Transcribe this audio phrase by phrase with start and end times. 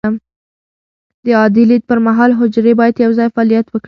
[1.25, 3.79] د عادي لید پر مهال، حجرې باید یوځای فعالیت وکړي.